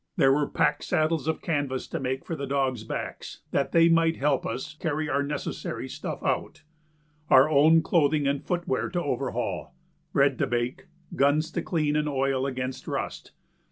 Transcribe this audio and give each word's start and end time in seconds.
There 0.17 0.33
were 0.33 0.47
pack 0.47 0.81
saddles 0.81 1.27
of 1.27 1.43
canvas 1.43 1.87
to 1.89 1.99
make 1.99 2.25
for 2.25 2.35
the 2.35 2.47
dogs' 2.47 2.83
backs 2.83 3.41
that 3.51 3.71
they 3.71 3.87
might 3.87 4.15
help 4.17 4.47
us 4.47 4.73
carry 4.73 5.07
our 5.07 5.21
necessary 5.21 5.87
stuff 5.87 6.23
out; 6.23 6.63
our 7.29 7.47
own 7.47 7.83
clothing 7.83 8.25
and 8.25 8.43
footwear 8.43 8.89
to 8.89 9.03
overhaul, 9.03 9.75
bread 10.11 10.39
to 10.39 10.47
bake, 10.47 10.87
guns 11.15 11.51
to 11.51 11.61
clean 11.61 11.95
and 11.95 12.09
oil 12.09 12.47
against 12.47 12.87
rust. 12.87 13.33